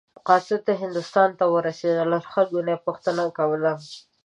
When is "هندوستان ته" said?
0.81-1.45